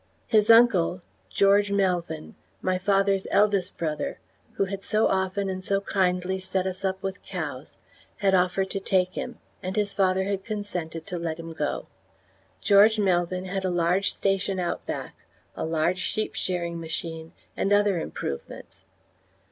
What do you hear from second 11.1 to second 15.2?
let him go. George Melvyn had a large station outback,